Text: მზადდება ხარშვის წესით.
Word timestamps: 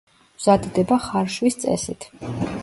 მზადდება 0.37 0.97
ხარშვის 1.09 1.59
წესით. 1.67 2.11